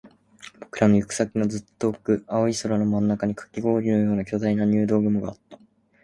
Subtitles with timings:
[0.59, 5.59] 僕らの行く先のずっと遠く、青い空の真ん中にカキ氷のような巨大な入道雲があった